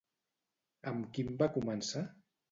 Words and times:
Amb 0.91 1.11
quin 1.17 1.29
va 1.41 1.49
començar? 1.59 2.03